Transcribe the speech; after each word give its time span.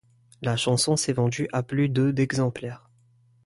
La 0.41 0.57
chanson 0.57 0.95
s'est 0.97 1.13
vendue 1.13 1.47
à 1.53 1.61
plus 1.61 1.87
de 1.87 2.09
d'exemplaires. 2.09 2.89